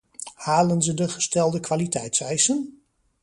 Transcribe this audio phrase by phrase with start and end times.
[0.37, 2.81] Halen ze de gestelde kwaliteitseisen?